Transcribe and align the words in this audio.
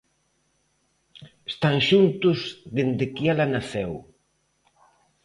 Están 1.51 1.77
xuntos 1.87 2.39
dende 2.75 3.05
que 3.13 3.23
ela 3.33 3.51
naceu. 3.55 3.91